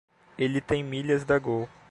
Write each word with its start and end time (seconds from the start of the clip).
Ele 0.35 0.59
tem 0.59 0.83
milhas 0.83 1.23
da 1.23 1.37
Gol. 1.37 1.69